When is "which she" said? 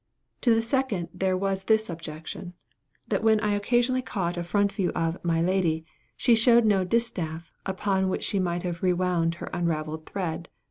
8.09-8.39